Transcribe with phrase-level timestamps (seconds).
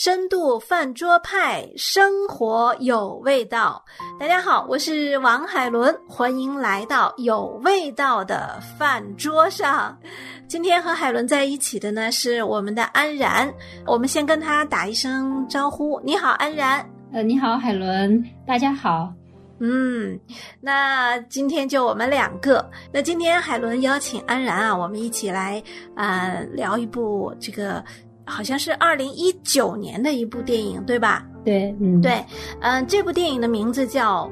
[0.00, 3.84] 深度饭桌派，生活有味道。
[4.16, 9.98] 大家好，我是王海伦，欢迎来到有味道的饭桌上。
[10.46, 13.52] 今天和海伦在一起的呢是我们的安然，
[13.86, 16.00] 我们先跟他打一声招呼。
[16.04, 16.88] 你好，安然。
[17.12, 19.12] 呃，你好，海伦，大家好。
[19.60, 20.16] 嗯，
[20.60, 22.64] 那今天就我们两个。
[22.92, 25.60] 那今天海伦邀请安然啊，我们一起来
[25.96, 27.84] 啊聊一部这个
[28.28, 31.26] 好像是二零一九年的一部电影，对吧？
[31.44, 32.24] 对，嗯，对，
[32.60, 34.26] 嗯，这部电影的名字叫《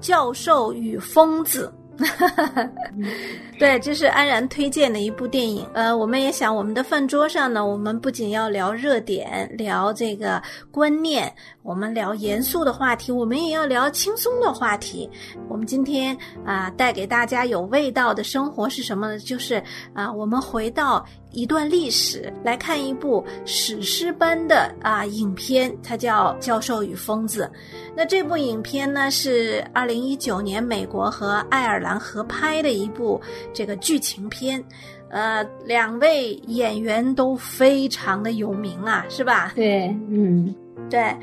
[0.00, 1.72] 教授与疯子》。
[1.98, 2.70] 哈 哈
[3.58, 5.64] 对，这是安然推荐的一部电影。
[5.74, 15.08] 呃，我们也想，我们的饭桌上呢，我们不仅要聊热点，聊这个观念，我们聊严肃的话题，我们也要聊轻松的话题。
[15.48, 19.18] 我们今天啊，带给大家有味道的生活是什么呢？
[19.20, 27.48] 就是啊，我们回到一段历史，来看一部史诗般的啊影片，它叫《教授与疯子》。
[27.96, 33.20] 那这部影片呢，是二零一九年美国和爱尔兰合拍的一部
[33.52, 34.62] 这个剧情片，
[35.10, 39.52] 呃，两位演员都非常的有名啊，是吧？
[39.54, 40.54] 对，嗯，
[40.88, 41.14] 对。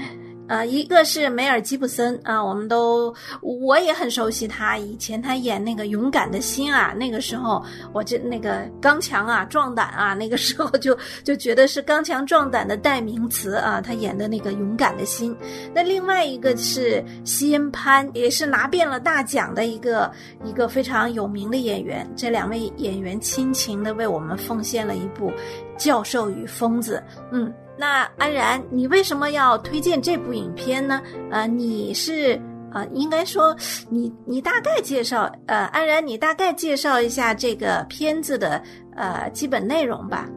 [0.52, 15.34] 呃，一个是梅尔吉布森啊，我们都我也很熟悉他，以前他演那个《勇敢的心》啊，那个时候我就那个刚强啊、壮胆啊，那个时候就就觉得是刚强壮胆的代名词啊，他演的那个《勇敢的心》。
[15.74, 20.12] 那另外一个是西恩潘，也是拿遍了大奖的一个
[20.44, 22.06] 一个非常有名的演员。
[22.14, 25.32] 这两位演员亲情的为我们奉献了一部
[25.78, 27.02] 《教授与疯子》。
[27.32, 27.50] 嗯。
[27.82, 31.02] 那安然，你为什么要推荐这部影片呢？
[31.32, 32.40] 呃，你是
[32.72, 33.56] 呃，应该说
[33.90, 38.62] 你你大概介绍呃，安然，你大概介绍一下这个片子的
[38.96, 40.30] 呃基本内容吧。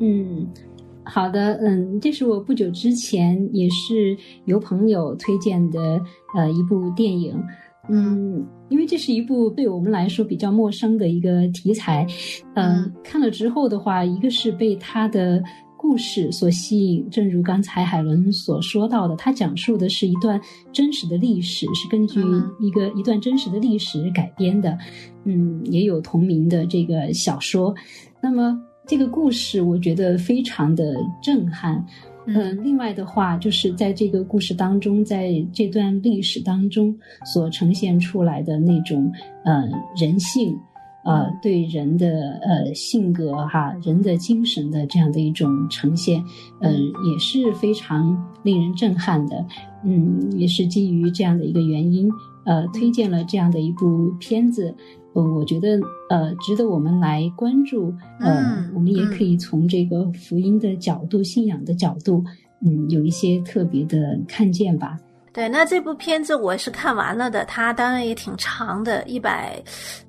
[0.00, 0.44] 嗯，
[1.04, 6.00] 好的，嗯，这是我不久之前也是由朋友推荐的
[6.34, 7.40] 呃一部电影，
[7.88, 12.04] 嗯，因为这是一部对我们来说比较陌生的一个题材，
[12.56, 15.40] 嗯，看了之后的话，一个是被他的。
[15.84, 20.40] 故事所吸引，正如刚才海伦所说到的，他讲述的是一段
[20.72, 22.20] 真实的历史，是根据
[22.58, 24.78] 一个一段真实的历史改编的。
[25.24, 27.74] 嗯，也有同名的这个小说。
[28.22, 31.84] 那么这个故事，我觉得非常的震撼。
[32.26, 36.96] 嗯，另外的话，就是在这个故事当中，在这段历史当中
[37.26, 39.12] 所呈现出来的那种
[39.44, 40.58] 嗯人性。
[41.04, 46.24] 呃，对人的呃性格哈，人的精神的这样的一种呈现，
[46.60, 49.44] 嗯，也是非常令人震撼的。
[49.84, 52.10] 嗯，也是基于这样的一个原因，
[52.46, 54.74] 呃，推荐了这样的一部片子。
[55.12, 55.78] 呃，我觉得
[56.08, 57.94] 呃，值得我们来关注。
[58.18, 62.24] 嗯，我们也可以从这个福音的角度、信仰的角度，
[62.66, 64.98] 嗯，有一些特别的看见吧。
[65.32, 69.62] 对，那这部片子我是看完了的，它当然也挺长的，一百。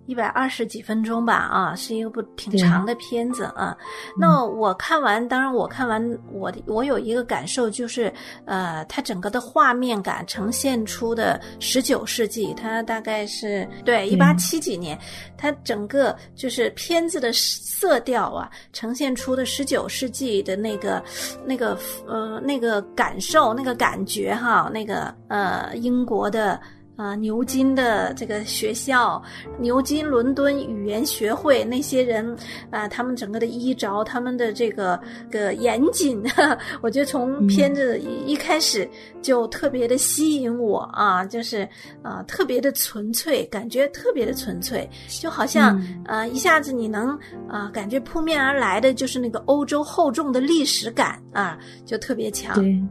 [0.05, 3.75] 一百二十几分钟吧，啊，是一部挺长的片子啊。
[4.17, 8.13] 那我看完，当然我看完，我我有一个感受就是，
[8.45, 14.97] 呃，它整个的画面感呈现出的十九世纪，它大概是对一八七几年，
[15.37, 21.03] 它整个就是片子的色调啊，呈现出的十九世纪的那个
[21.45, 21.77] 那个
[22.07, 26.59] 呃那个感受那个感觉哈，那个呃英国的。
[26.95, 29.21] 啊，牛津的这个学校，
[29.59, 32.35] 牛津伦敦语言学会那些人
[32.69, 36.23] 啊，他们整个的衣着，他们的这个个严谨，
[36.81, 38.89] 我觉得从片子一开始
[39.21, 41.67] 就特别的吸引我啊，就是
[42.01, 47.09] 啊，特别的纯粹，感觉特别的纯粹，就好像啊，一下子你能
[47.49, 52.55] 啊，感觉扑面而来的就是那个欧洲厚重的历史感啊，就特别强。
[52.55, 52.81] 对。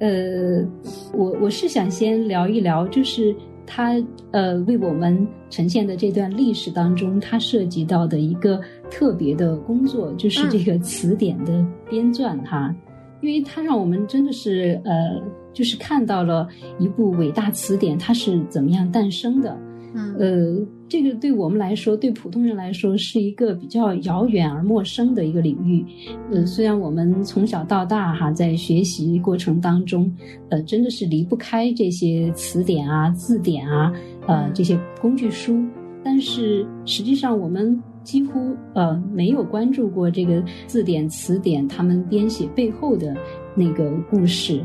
[0.00, 0.64] 呃，
[1.12, 3.34] 我我是想先聊一聊，就是
[3.70, 3.94] 他
[4.30, 8.58] 呃为我们呈现的这段历史当中，他涉及到的一个
[8.90, 12.74] 特别的工作，就是这个词典的编撰哈，
[13.20, 15.20] 因为它让我们真的是呃，
[15.52, 16.48] 就是看到了
[16.78, 19.54] 一部伟大词典它是怎么样诞生的。
[19.94, 25.84] 嗯，呃，这个对我们来说，对普通人来说，是一个比较遥远而陌生的一个领域。
[26.30, 30.12] 呃，虽然我们从小到大哈，在学习过程当中，
[30.50, 33.92] 呃，真的是离不开这些词典啊、字典啊，
[34.26, 35.58] 呃，这些工具书，
[36.04, 43.16] 但是实际上我们几乎呃没有关注过这个字典、词典他们编写背后的
[43.54, 44.62] 那个故事。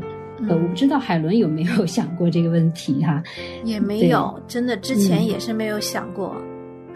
[0.48, 3.22] 呃，我不知道海伦有没有 想过这个问题哈？
[3.64, 6.34] 也没有，真的之前也是没有想过。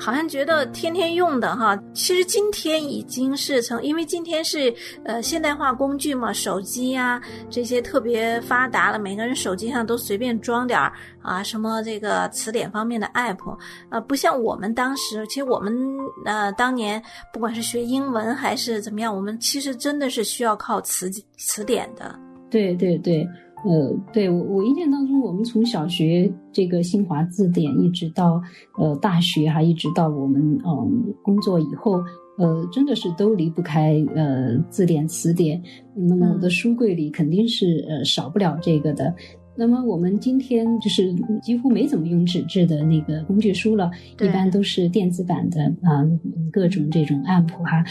[0.01, 7.21] 好像觉得天天用的哈，其实今天已经是从，因为今天是呃现代化工具嘛，手机呀
[7.51, 13.59] 这些特别发达了，每个人手机上都随便装点儿啊，什么这个词典方面的 app，
[13.91, 15.77] 呃，不像我们当时，其实我们
[16.25, 17.03] 呃当年
[17.33, 22.17] 不管是学英文还是怎么样，我们其实真的是需要靠词词典的。
[22.51, 23.29] 对对对。
[23.65, 28.41] 呃，对我我印象当中，我们从小学这个新华字典，一直到
[28.79, 32.01] 呃大学还，一直到我们嗯工作以后，
[32.39, 35.61] 呃，真的是都离不开呃字典词典。
[35.93, 39.13] 那么我的书柜里肯定是呃少不了这个的。
[39.59, 41.13] 那么我们今天就是
[41.43, 43.91] 几乎没怎么用纸质的那个工具书了，
[44.21, 46.07] 一般都是电子版的啊，
[46.53, 47.85] 各种这种 app 哈。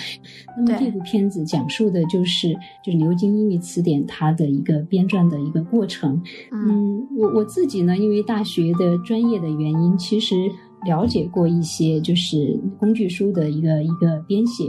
[0.56, 6.22] 那么这部片子讲述的就是就是牛津英语词典它的一个编撰的一个过程。
[6.54, 10.36] 嗯，我我自己呢，因为大学的专业的原因，其实
[10.86, 14.64] 了解过一些就是工具书的一个一个编写。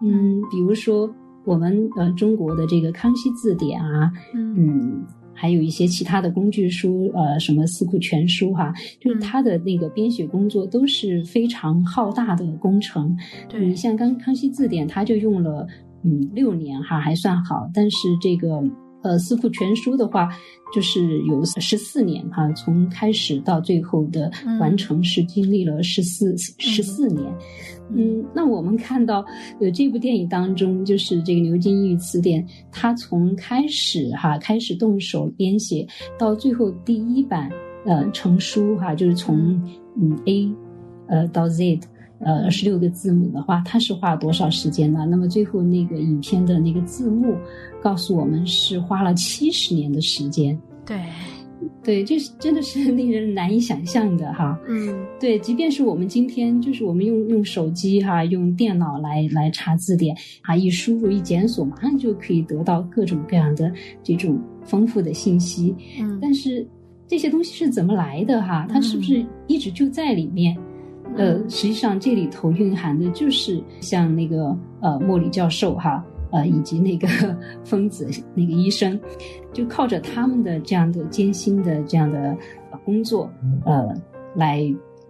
[0.00, 1.12] 嗯，比如说
[1.44, 5.04] 我们呃中国的这个康熙字典啊，嗯。
[5.44, 13.14] 还有一些其他的工具书，呃，什么《四库全书》哈，就是他的那个编写工作都是非常浩大的工程。
[13.46, 15.66] 对，像刚康熙字典，他就用了
[16.02, 17.70] 嗯六年哈，还算好。
[17.74, 18.64] 但是这个
[19.04, 20.28] 呃《四库全书》的话，
[20.74, 24.28] 就是有十四年哈，从开始到最后的
[24.58, 27.32] 完成是经历了十四十四年。
[27.94, 29.24] 嗯，那我们看到，
[29.60, 35.86] 呃，这部电影当中，就是这个牛津英语词典，它从开始哈开始动手编写，
[36.18, 37.50] 到最后第一版
[37.84, 39.36] 呃成书哈，就是从
[40.00, 40.50] 嗯 A，
[41.08, 41.78] 呃到 Z，
[42.24, 45.06] 呃十六个字母的话，它是花了多少时间呢？
[45.08, 47.36] 那么最后那个影片的那个字幕
[47.80, 50.58] 告诉我们是花了七十年的时间。
[50.84, 50.98] 对。
[51.82, 54.58] 对，这是真的是 令人难以想象的哈。
[54.68, 63.72] 嗯，对，即便是我们今天，就是我们用用手机哈，用电脑来来查字典啊，一输入一检索，马上就可以得到各种各样的
[64.02, 65.74] 这种丰富的信息。
[65.98, 66.66] 嗯，但是
[67.06, 68.66] 这些东西是怎么来的哈？
[68.68, 70.54] 它是不是一直就在里面？
[71.16, 76.04] 呃，实际上这里头蕴含的就是像那个呃莫里教授哈。
[76.30, 77.06] 呃，以及那个
[77.64, 78.98] 疯子那个医生，
[79.52, 82.36] 就靠着他们的这样的艰辛的这样的
[82.84, 83.30] 工作，
[83.64, 83.94] 呃，
[84.34, 84.62] 来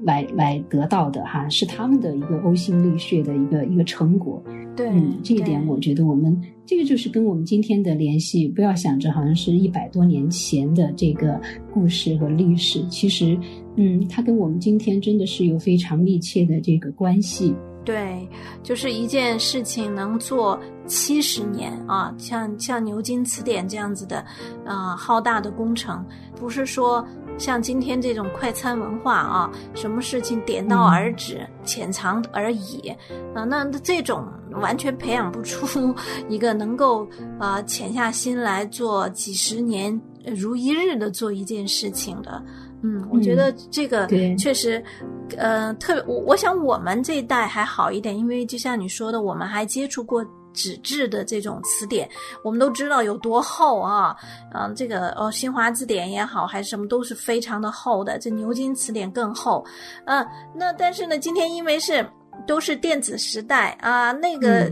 [0.02, 4.42] 来来得到的哈，是他们的一个呕心沥血的一个一个成果。
[4.76, 6.36] 对，嗯，这一点我觉得我们
[6.66, 11.40] 这个就是跟我们今天的联系，不要想着好像是一百多年前的这个
[11.72, 13.38] 故事和历史，其实，
[13.76, 17.54] 嗯，它跟我们今天真的是有非常密切的这个关系。
[17.84, 18.26] 对，
[18.62, 24.24] 就是一件事情能做七十年啊，像像牛津词典这样子的，
[24.64, 26.02] 啊，浩大的工程，
[26.34, 27.06] 不是说
[27.38, 32.88] 像今天这种快餐文化啊，什么事情点到而止、浅尝而已。
[33.34, 35.94] 啊，那这种完全培养不出
[36.28, 37.08] 一个能够
[37.38, 40.00] 啊潜下心来做几十年
[40.34, 42.42] 如一日的做一件事情的。
[42.82, 44.06] 嗯，我觉得这个
[44.36, 44.82] 确实，
[45.38, 50.22] 呃，特别我我想我们这一代还好一点，因为就像你说的，我们还接触过
[50.54, 52.08] 纸质的这种词典，
[52.42, 54.16] 我们都知道有多厚啊，
[54.54, 59.62] 嗯，这个哦，新华字典也好，还是什么都是非常的厚的，这牛津词典更厚，
[60.06, 62.08] 嗯，那但是呢，今天因为是。
[62.46, 64.70] 都是电子时代啊，那个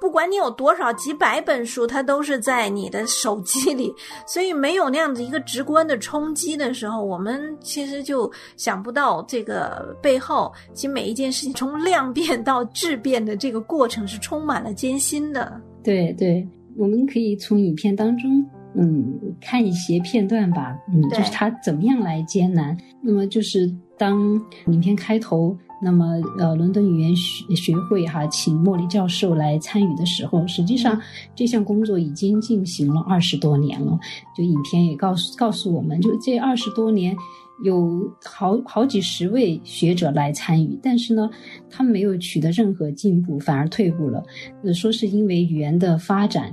[0.00, 3.92] 不管你有多少几百本书，它都是在你的手机里，
[4.28, 15.60] 所以没有那样子一个直观的冲击的时候，我们其实就想不到这个背后，其实每一件事情从量变到质变的这个过程是充满了艰辛的。
[15.82, 16.46] 对对，
[16.76, 18.44] 我们可以从影片当中
[18.76, 22.76] 嗯看一些片段吧，嗯，就是他怎么样来艰难。
[23.00, 24.20] 那么就是当
[24.66, 25.56] 影片开头。
[25.84, 30.98] 那么，呃，伦敦语言学学会哈请莫里教授来参与的时候，实际上
[31.34, 33.98] 这项工作已经进行了二十多年了。
[34.34, 37.14] 就影片也告诉告诉我们，就这二十多年
[37.62, 41.28] 有好好几十位学者来参与，但是呢，
[41.68, 44.24] 他们没有取得任何进步，反而退步了。
[44.62, 46.50] 呃，说是因为语言的发展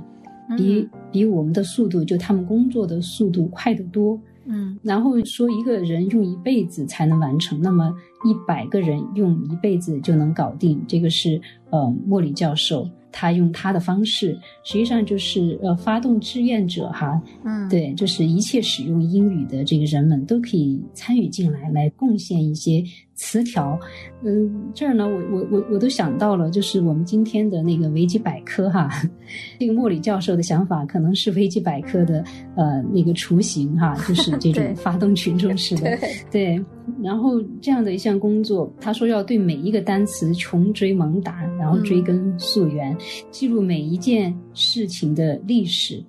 [0.58, 4.20] 比比我们的速度，就他们工作的速度快得多。
[4.46, 7.94] 嗯，然后说一个人用一辈子才能完成，那么
[8.24, 22.82] 一百个人用一辈子就能搞定，这个是呃莫里教授他用他的方式，实际上就是呃发动志愿者哈，嗯，对，就是一切使用英语的这个人们都可以参与进来，来贡献一些。
[23.14, 23.78] 词条，
[24.24, 28.90] 嗯，这儿呢，我我我我都想到了，就是我们今天的那个维基百科哈，
[29.60, 32.24] 这个莫里教授的想法可能是维基百科的
[32.56, 35.96] 呃那个雏形哈， 就是这种发动群众式的，
[36.32, 36.60] 对。
[37.00, 42.96] 然后这样的一项工作，他说要对每一个单词穷追猛打，然后追根溯源，
[43.30, 46.02] 记录每一件事情的历史，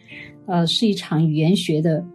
[0.45, 2.05] 呃，是一场语言学的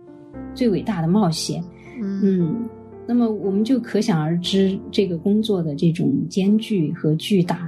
[0.55, 1.63] 最伟大的冒险，
[2.01, 2.69] 嗯。
[3.11, 7.67] 那么我们就可想而知这个工作的这种艰巨和巨大，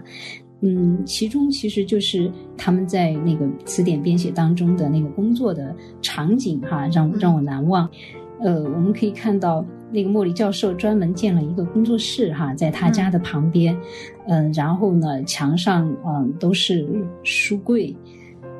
[0.60, 7.88] 嗯，其中其实就是他们在那个词典编写当中的那个工作的场景哈，让让我难忘。
[8.38, 13.76] 呃，我们可以看到那个莫里教授专门建了一个工作室哈，在他家的旁边，
[14.26, 16.86] 嗯，然后呢，墙上嗯都是
[17.22, 17.94] 书柜，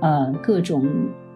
[0.01, 0.87] 呃，各种。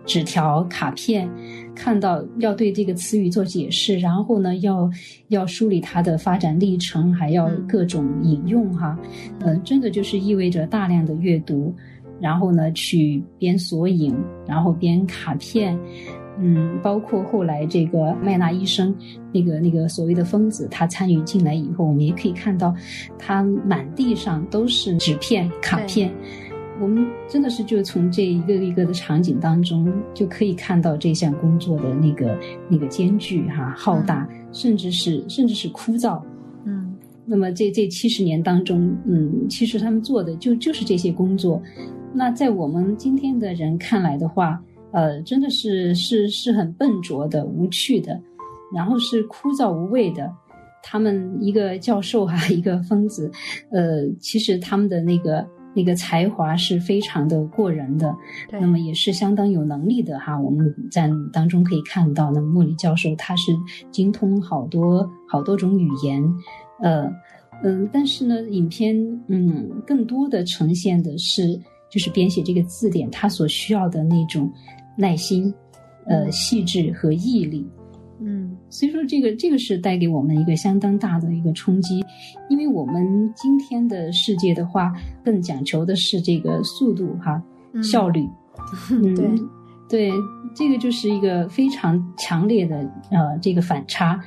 [0.07, 1.27] 纸条、卡片，
[1.75, 4.91] 看到要对这个词语做解释，然后呢，要
[5.29, 8.99] 要梳理它的发展历程，还要各种引用哈，
[9.41, 11.75] 嗯，真的就是意味着大量的阅读，
[12.21, 14.15] 然后呢，去编索引，
[14.47, 15.75] 然后编卡片，
[16.41, 18.95] 嗯，包括后来这个麦纳医生
[19.33, 22.75] 那个那个所谓的疯子，他参与进来以后，我们也可以看到，
[23.19, 26.13] 他满地上都是纸片、卡片。
[26.81, 32.37] 我们真的是就从这一个一个的场景当中，就可以看到这项工作的那个
[32.69, 36.21] 那个艰巨哈浩大，甚至是甚至是枯燥。
[36.65, 36.93] 嗯，
[37.25, 41.63] 那么这这七十年当中，嗯，其实他们做的就就是这些工作。
[42.13, 44.61] 那在我们今天的人看来的话，
[44.95, 48.19] 呃，真的是是是很笨拙的、无趣的，
[48.75, 50.33] 然后是枯燥无味的。
[50.83, 53.31] 他们一个教授哈， 一个疯子，
[53.71, 55.47] 呃，其实他们的那个。
[55.77, 58.15] 那个才华是非常的过人的，
[58.49, 60.41] 那么也是相当有能力的哈。
[60.41, 63.53] 我们在当中可以看到，那莫里教授他是
[63.91, 66.23] 精通好多好多种语言，
[66.81, 67.13] 呃，
[67.65, 68.97] 嗯，但是呢，影片
[69.27, 71.61] 嗯更多的呈现的是
[71.91, 74.49] 就是编写这个字典他所需要的那种
[74.97, 75.53] 耐心、
[76.07, 77.67] 呃细致和毅力。
[78.21, 82.05] 嗯，所以说这个这个是带给我们一个相当大的一个冲击，
[82.49, 84.93] 因为我们今天的世界的话，
[85.25, 87.43] 更讲求的是这个速度哈，
[87.83, 88.27] 效率。
[88.91, 89.29] 嗯，对，
[89.89, 90.13] 对，
[90.55, 92.79] 这个就是一个非常强烈的
[93.11, 94.19] 呃这个反差。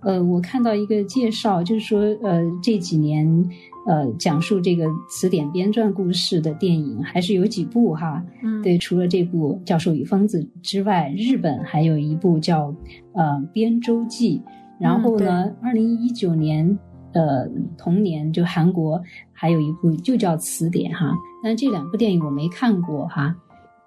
[0.00, 3.48] 呃，我看到一个介绍，就是说呃这几年。
[3.86, 12.74] 呃，讲述这个词典编撰故事的电影还是有几部哈，嗯，对，除了这部《教授与疯子》之外，日本还有一部叫
[13.12, 14.42] 呃《编舟记》，
[14.80, 16.76] 然后呢，二零一九年
[17.12, 19.00] 呃同年就韩国
[19.32, 21.14] 还有一部就叫《词典》哈，
[21.44, 23.36] 但这两部电影我没看过哈，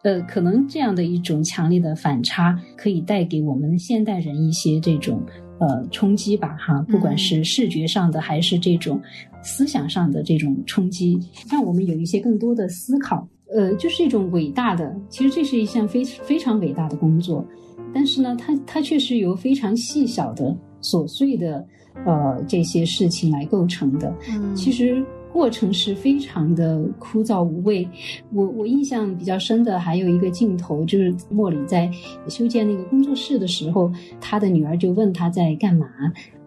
[0.03, 5.21] 呃，可能这样的一种强烈的反差可以带给我们现代人一些这种。
[5.61, 8.97] 呃，冲击吧，哈，不管是视觉上的还是这种
[9.43, 11.19] 思想上的这种冲击，
[11.51, 13.27] 让我们有一些更多的思考。
[13.53, 17.45] 呃，就是一种伟大的，其实这是一项非非常伟大的工作，
[17.93, 21.65] 但是呢，它它却是由非常细小的琐碎的
[22.05, 24.15] 呃这些事情来构成的。
[24.31, 25.03] 嗯，其实。
[25.31, 27.87] 过程是非常的枯燥无味。
[28.33, 31.89] 我我印象比较深的还有一个镜头，就是莫里在
[32.27, 35.85] 修建那个工作室的时候，他的女儿就问他在干嘛，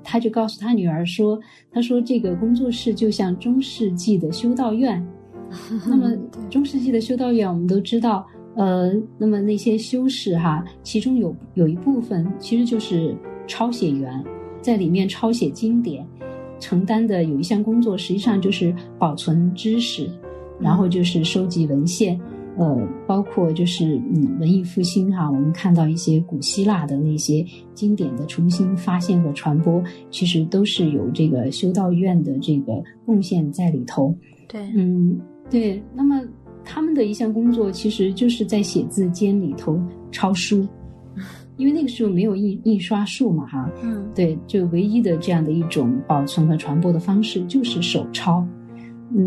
[0.03, 1.41] 他就告诉他女儿说
[1.73, 5.05] ：“他说这个工作室就像中世纪的修道院。
[5.87, 6.17] 那么
[6.49, 13.15] 中世纪的修道院，我们都知道，呃，那么那些修士哈，其中有有一部分其实就是
[13.47, 14.25] 抄写员，
[14.61, 16.07] 在里面抄写经典。”
[16.61, 20.09] 承担的有一项工作，实际上就是保存知识，
[20.61, 22.17] 然后就是收集文献，
[22.59, 27.45] 呃，包括就是嗯文艺复兴哈，我们看到一些古希腊的那些
[27.75, 34.15] 经典的重新发现和传播，其实都是有这个修道院的这个贡献在里头。
[34.49, 35.83] 对，嗯，对。
[35.95, 36.21] 那么
[36.65, 39.81] 他们的一项工作，其实就是在写字间里头
[40.11, 40.67] 抄书。
[41.59, 48.62] 因为那个时候没有印印刷术嘛，哈，嗯，对，就唯一的这样的一种保存和传播的方式就是手抄，嗯，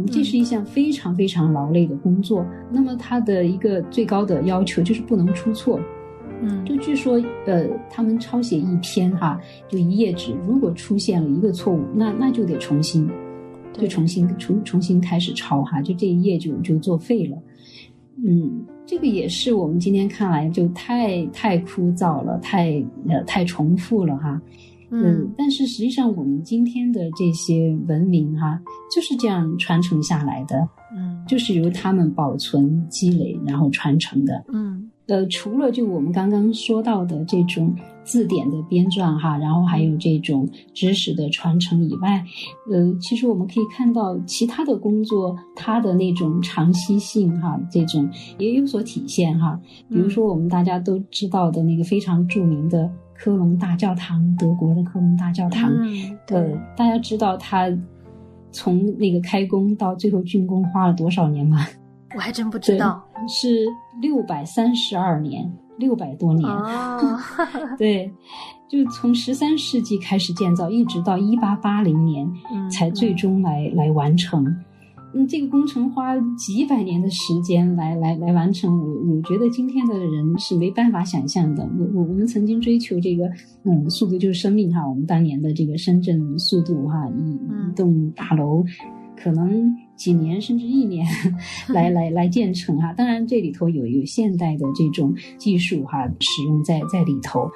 [0.07, 2.45] 这是一项非常非常劳累的工作。
[2.71, 5.79] 那么它的一个最高的要求就是不能出错，
[6.41, 13.09] 嗯，就据说，呃，他们抄写一篇哈，就一页纸，如果出现了一个错误，那那就得重新，
[13.73, 17.37] 就重新重重新开始抄哈，就这一页就就作废了，
[18.25, 18.65] 嗯。
[18.87, 22.73] 这个也是我们今天看来就太太枯燥了，太
[23.09, 24.39] 呃太重复了哈，
[24.91, 28.59] 嗯，但是实际上我们今天的这些文明哈
[28.93, 34.43] 就是这样传承下来的，嗯，就是由他们保存、积累，然后传承的。
[34.53, 37.73] 嗯，呃，除了就我们刚刚说到的这种
[38.03, 42.23] 字典的编撰哈，然后还有这种知识的传承以外，
[42.71, 49.59] 呃，其实我们可以看到其他的工作，它的那种长期性哈，这种也有所体现哈。
[49.89, 55.71] 比如说我们大家都知道的那个非常著名的科隆大教堂，德国的科隆大教堂，
[56.27, 57.71] 呃，大家知道它。
[58.57, 61.67] 从那个开工到最后竣工花了多少年吗？
[62.15, 63.65] 我还真不知道， 是
[64.01, 66.49] 六百三十二年，六百多年。
[66.49, 67.19] 哦，
[67.77, 68.09] 对，
[68.69, 72.25] 就从十三世纪开始建造，一直到一八八零年
[72.71, 74.45] 才最终来来完成。
[75.17, 81.63] 嗯，这个工程花几百年的时间来来来完成，我我觉得今天的人是没办法想象的。
[81.79, 83.25] 我我我们曾经追求这个，
[83.63, 84.85] 嗯，速度就是生命哈。
[84.85, 88.61] 我们当年的这个深圳速度哈，一一栋大楼
[89.15, 91.07] 可能几年甚至一年
[91.73, 92.91] 来来来建成哈。
[92.91, 97.49] 当然这里头有有现代的这种技术哈，使用在在里头。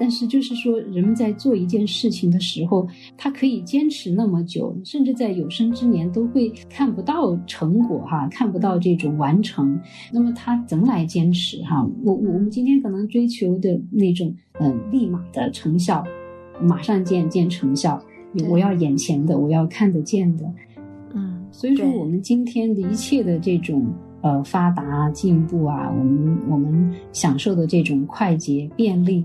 [0.00, 2.88] 但是，就是说，人们在做一件事情的时候，
[3.18, 9.78] 他可以坚持那么久，甚至在有生之年都会看不到成果，哈，看不到这种完成。
[10.10, 11.62] 那么他怎么来坚持？
[11.64, 16.02] 哈，我我们今天可能追求的那种，嗯，立马的成效，
[16.62, 18.02] 马上见见成效，
[18.48, 20.50] 我要眼前的，我要看得见的，
[21.14, 21.44] 嗯。
[21.52, 23.86] 所以说，我们今天的一切的这种
[24.22, 29.22] 呃发达进步啊，我们我们享受的这种快捷便利。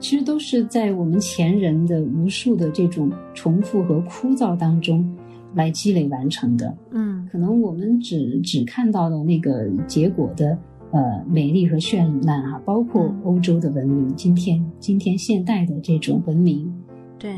[0.00, 5.06] 其实都是在我们前人的无数的这种重复和枯燥当中
[5.54, 6.74] 来积累完成的。
[6.90, 10.56] 嗯，可能我们只只看到了那个结果的
[10.90, 16.72] 呃美丽和绚烂啊，包括欧洲的文明，今天今天现代的这种文明。
[17.20, 17.36] 对，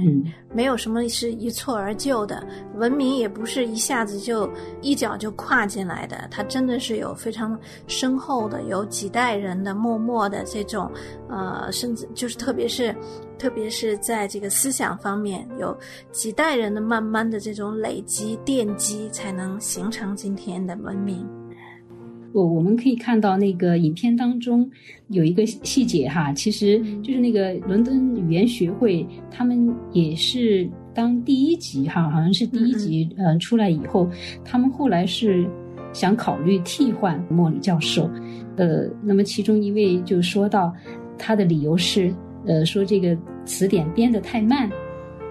[0.55, 2.47] 没有什么是一蹴而就的，
[2.77, 4.49] 文明也不是一下子就
[4.81, 7.59] 一脚就跨进来的，它真的是有非常
[7.89, 10.89] 深厚的，有几代人的默默的这种，
[11.29, 12.95] 呃，甚至就是特别是，
[13.37, 15.77] 特别是在这个思想方面，有
[16.13, 21.29] 几代人的慢慢的这种累积奠基，才能形成今天的文明。
[22.33, 24.69] 我我们可以看到那个影片当中
[25.09, 34.09] 有一个细节哈，其实就是那个伦敦语言学会，他们也是当第一集哈，好像是第一集呃出来以后，
[34.45, 35.47] 他们后来是
[35.93, 38.11] 想考虑替换莫里教授，
[38.57, 40.73] 呃，那么其中一位就说到
[41.19, 42.15] 他的理由是，
[42.47, 44.71] 呃，说这个词典编得太慢，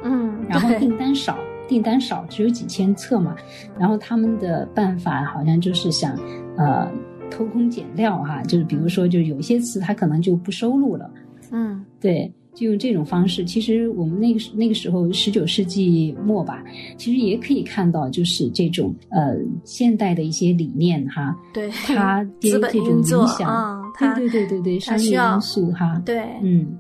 [0.03, 1.37] 嗯，然后订单少，
[1.67, 3.35] 订单少只有几千册嘛，
[3.79, 6.15] 然后他们的办法好像就是想。
[6.57, 6.91] 呃，
[7.29, 11.09] 偷工减料哈，就是比如说，就有一些词它可能就不收录了，
[11.51, 13.45] 嗯，对，就用这种方式。
[13.45, 16.61] 其实我们那个那个时候，十九世纪末吧，
[16.97, 26.77] 其实也可以看到，就是这种呃现代的一些理念哈，对，它 这种影响，对对对对对，商业因素哈，对，嗯，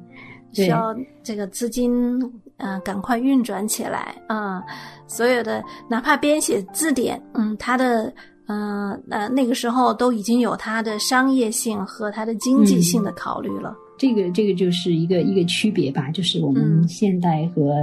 [0.51, 2.21] 需要这个资金
[2.57, 4.61] 呃赶快运转起来啊，
[5.07, 8.13] 所有的哪怕编写字典，嗯，它的。
[8.47, 13.75] 嗯，那那个时候都已经有它的商业性和它的经济性的考虑了。
[13.97, 17.73] 这个这个就是一个一个区别吧，就是我们现代和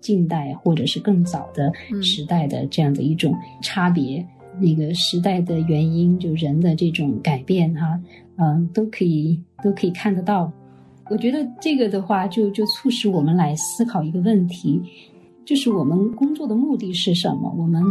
[0.00, 4.24] 近代或者是更早的时代的这样的一种差别。
[4.60, 7.98] 那个时代的原因，就人的这种改变哈，
[8.36, 10.52] 嗯，都可以都可以看得到。
[11.10, 14.80] 我觉得这个的话，就就促使我们来思考一个问题，
[15.44, 17.52] 就是我们工作的目的是什么？
[17.58, 17.82] 我们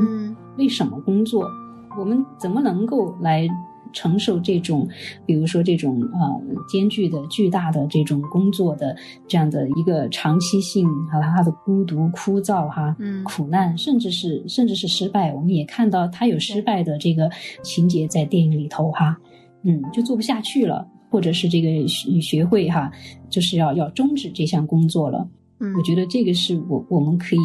[0.57, 1.51] 为什么工作？
[1.97, 3.47] 我们怎么能够来
[3.91, 4.87] 承受这种，
[5.25, 8.95] 比如说这种呃艰巨的、巨大的这种工作的
[9.27, 17.29] 这样的一个长期性和他的孤独、枯燥哈，嗯，苦难，甚至是甚至是失败，我们也看到他有失败的这个
[17.61, 19.15] 情节在电影里头哈，
[19.63, 22.91] 嗯，就做不下去了，或者是这个学会哈，
[23.29, 25.27] 就是要要终止这项工作了。
[25.59, 27.39] 嗯，我觉得这个是我我们可以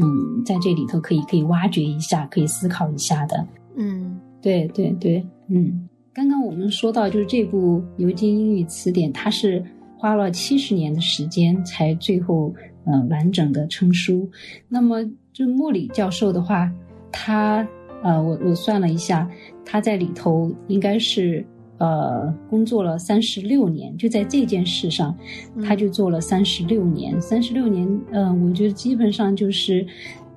[0.00, 3.46] 嗯在这里头可以可以挖掘一下，可以思考一下的。
[3.76, 9.64] 嗯，对对对，嗯，刚刚我们说到，就是这部牛津英语词典，它是
[9.96, 12.52] 花了七十年的时间才最后
[12.84, 14.28] 呃完整的成书。
[14.68, 16.70] 那么，就莫里教授的话，
[17.10, 17.66] 他
[18.02, 19.30] 呃，我我算了一下，
[19.64, 21.42] 他在里头应该是
[21.78, 25.16] 呃工作了三十六年，就在这件事上，
[25.64, 29.86] 他就做了三十六年，三十六年，嗯，我觉得基本上就是。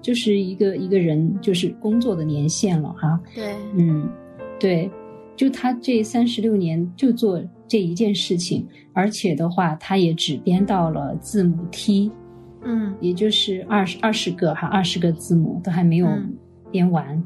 [0.06, 4.08] 就是一个一个人就是工作的年限了哈，对，嗯，
[4.60, 4.88] 对，
[5.36, 8.64] 就他这三十六年就做这一件事情，
[8.94, 12.12] 而且的话，他也只编到了字母 T，
[12.64, 16.08] 嗯，也就是二十二十个哈，二十个字母都还没有
[16.70, 17.24] 编完。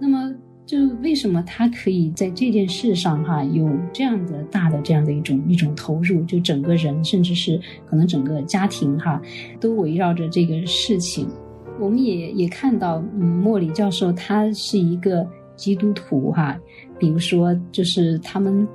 [0.00, 9.20] 那么就为什么他可以在这件事上哈有这样的大的这样的一种一种投入，就整个人甚至是可能整个家庭哈
[9.60, 11.28] 都围绕着这个事情。
[11.78, 16.58] 我们也也看到，嗯，莫里教授他是一个基督徒哈，
[16.98, 18.66] 比如说就是他们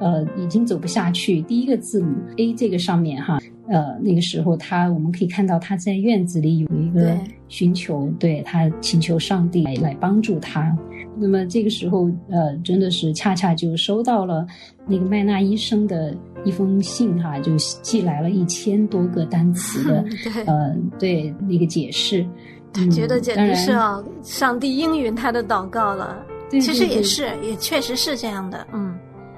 [0.00, 3.38] 呃已经走不下去，第一个字母 A 这个上面哈。
[3.68, 7.16] 呃，那个时候他我们可以看到他在院子里有一个
[7.48, 10.76] 寻求，对他请求上帝来来帮助他。
[11.20, 14.46] 那么这个时候，呃，真的是恰恰就收到了
[14.86, 20.04] 那个麦纳医生的一封信哈，就寄来了一千多个单词的，
[20.46, 22.24] 呃，对那个解释。
[22.72, 26.16] 他觉得简直是啊，上帝应允他的祷告了。
[26.50, 28.66] 其实也是，也确实是这样的。
[28.72, 28.94] 嗯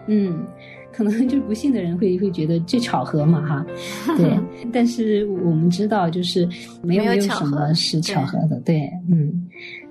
[0.07, 0.47] 嗯。
[0.92, 3.66] 可能就不信的人会会觉得这巧合嘛哈，
[4.16, 4.38] 对，
[4.72, 6.48] 但是我们知道就是
[6.83, 9.48] 没有没有什么是巧合的，对，嗯，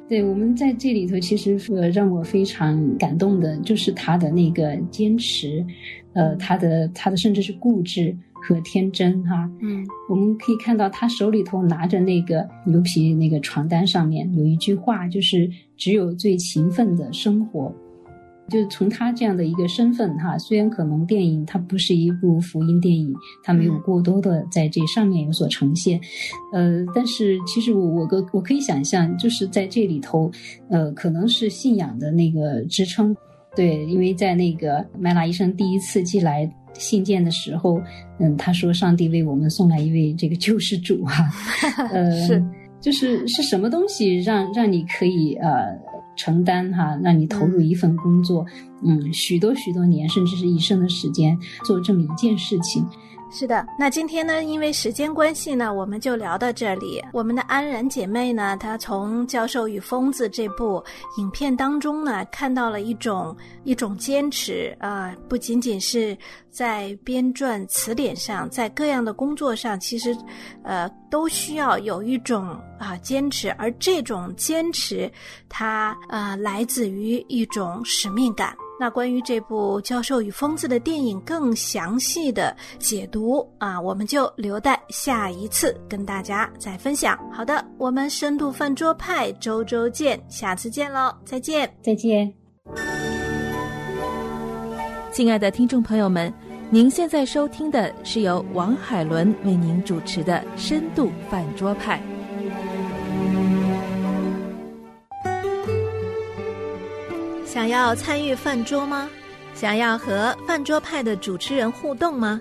[0.07, 5.65] 对，我们在这里头其实呃让我非常感动的就是他的那个坚持，
[6.13, 17.73] 呃，他的他的甚至是固执和天真哈，嗯，我们可以看到他手里头拿着那个牛皮那个床单上面有一句话，就是只有最勤奋的生活。
[18.49, 25.99] 就是从他这样的一个身份哈，虽然可能电影它不是一部福音电影，它没有过多的在这上面有所呈现，
[26.51, 30.31] 呃，但是其实我我个我可以想象，就是在这里头，
[30.69, 33.15] 呃，可能是信仰的那个支撑，
[33.55, 37.79] 对，因为在那个麦拉医生第一次寄来信件的时候，
[38.19, 41.29] 嗯，他说上帝为我们送来一位这个救世主哈，
[41.93, 42.43] 呃，是，
[42.81, 45.88] 就是是什么东西让让你可以呃。
[46.19, 48.45] 承担哈，让你投入一份工作，
[48.83, 52.85] 嗯，许多许多年，甚至是一生的时间，做这么一件事情。
[53.31, 56.99] 是的，那今天呢，因为时间关系呢，我们就聊到这里。
[57.13, 60.83] 我们的安然姐妹呢，她从《教授与疯子》这部
[61.17, 66.17] 影片当中呢，看到了一种一种坚持啊，不仅仅是
[66.49, 70.17] 在编撰词典上，在各样的工作上，其实，
[70.63, 75.09] 呃，都需要有一种啊坚持，而这种坚持，
[75.47, 78.55] 它呃来自于一种使命感。
[78.79, 87.19] 那关于这部《教授与疯子》的电影更详细的解读啊，我们就留待下一次跟大家再分享。
[87.29, 92.33] 好的，我们深度饭桌派周周见，下次见喽，再见，再见。
[95.11, 96.33] 亲爱的听众朋友们，
[96.69, 102.01] 您现在收听的是由王海伦为您主持的深度饭桌派。
[107.59, 109.09] 想要参与饭桌吗？
[109.53, 112.39] 想要和饭桌派的主持人互动吗？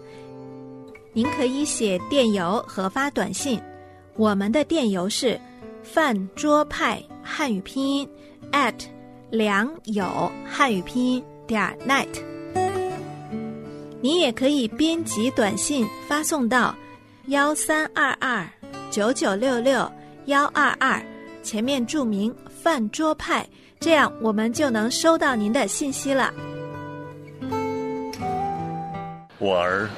[1.12, 3.60] 您可以写电邮和发短信。
[4.14, 5.36] 我们的电邮是
[5.82, 8.08] 饭桌派汉语拼音
[8.52, 8.72] at
[9.28, 12.06] 良友汉语拼音点 net。
[14.00, 16.72] 你也可以编辑短信发送到
[17.26, 18.48] 幺三二二
[18.88, 19.90] 九九六六
[20.26, 21.02] 幺二二，
[21.42, 23.44] 前面注明饭桌派。
[23.80, 26.34] 这样，我们就能收到您的信息了。
[29.38, 29.88] 我儿，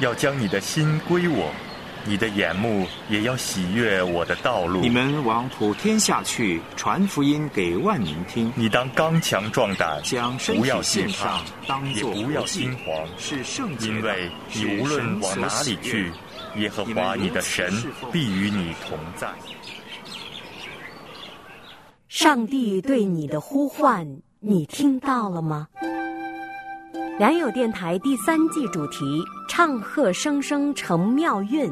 [0.00, 1.52] 要将你的心归我，
[2.06, 4.80] 你的眼目也要喜悦我的道路。
[4.80, 8.50] 你们往普天下去，传福音给万民听。
[8.56, 16.10] 你当刚强壮胆，将身体献上，当作不要心慌，是圣洁因为你无论往哪里去，
[16.56, 17.70] 耶和华你的神
[18.10, 19.28] 必与你同在。
[22.18, 25.68] 上帝对你的呼唤，你听到了吗？
[27.18, 31.70] 良友电台第三季主题“唱和声声成妙韵”，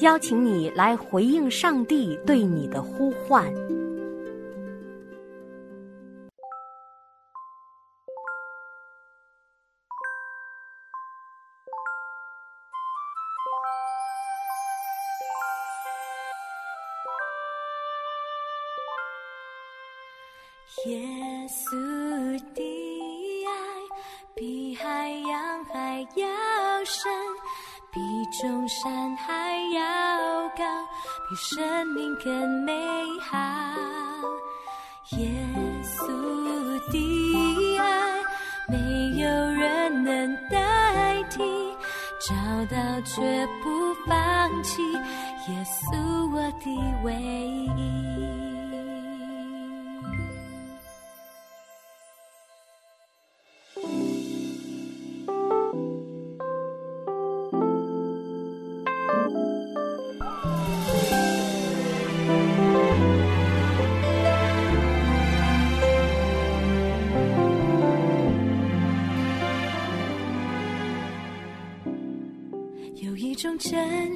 [0.00, 3.50] 邀请你来回应上帝对你的呼唤。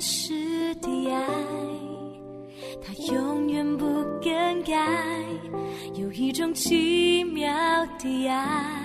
[0.00, 1.22] 是的爱，
[2.82, 3.84] 它永远不
[4.22, 4.74] 更改；
[5.94, 7.52] 有一种奇妙
[7.98, 8.82] 的爱，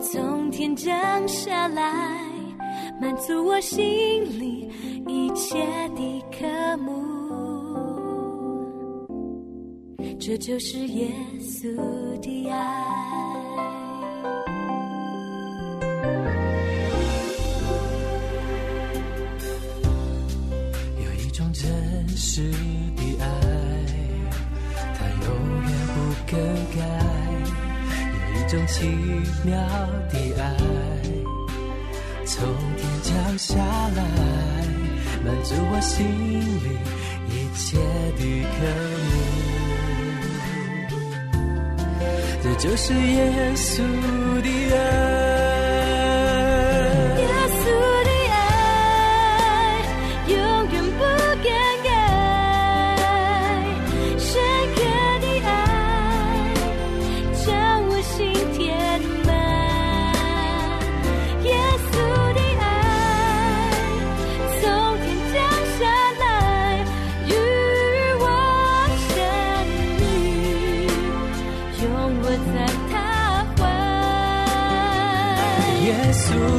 [0.00, 2.22] 从天降下来，
[3.00, 3.78] 满足我心
[4.38, 4.70] 里
[5.08, 5.58] 一切
[5.96, 6.92] 的渴慕。
[10.20, 11.74] 这就是耶稣
[12.20, 12.99] 的爱。
[22.40, 22.56] 真实
[22.96, 23.24] 的爱，
[24.96, 25.28] 它永
[25.62, 25.96] 远不
[26.30, 26.32] 更
[26.74, 26.80] 改；
[28.14, 28.76] 有一种奇
[29.44, 29.50] 妙
[30.08, 30.42] 的爱，
[32.24, 32.32] 从
[32.76, 34.00] 天降下来，
[35.22, 35.98] 满足我心
[36.64, 36.68] 里
[37.28, 37.78] 一切
[38.16, 38.20] 的
[38.56, 38.58] 渴
[39.04, 39.12] 慕。
[42.42, 43.82] 这就是耶稣
[44.40, 45.49] 的爱。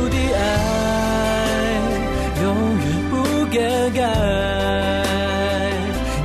[0.09, 0.39] 的爱
[2.41, 2.45] 永
[2.79, 3.13] 远不
[3.51, 3.55] 更
[3.93, 3.99] 改，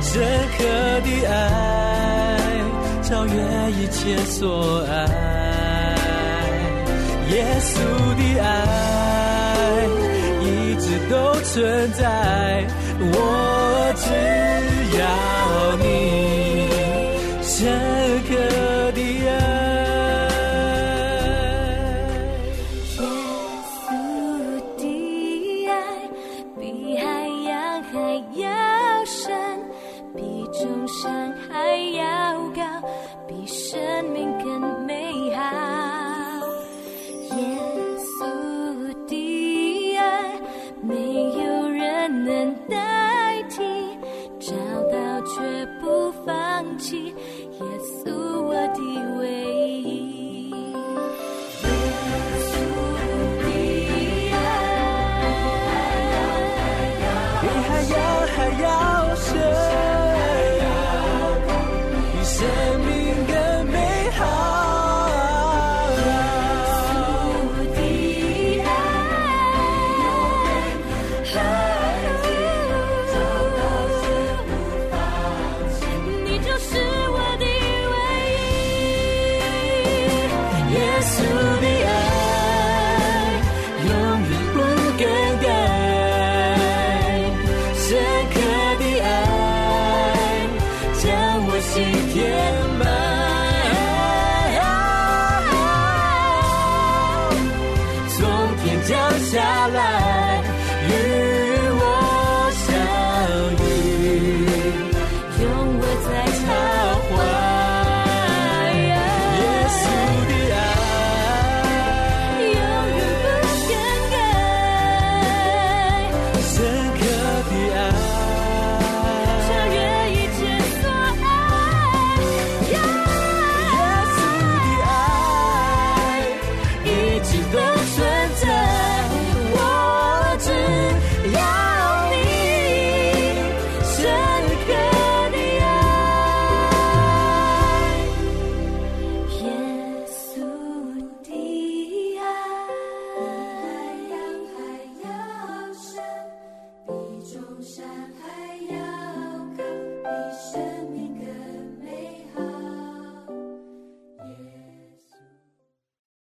[0.01, 0.09] 深
[0.57, 0.59] 刻
[1.03, 1.35] 的爱
[3.03, 3.33] 超越
[3.71, 4.91] 一切所爱。
[7.29, 7.69] 耶稣
[8.15, 8.45] 的爱
[10.41, 10.45] 一
[10.79, 12.65] 直都存在，
[12.99, 13.15] 我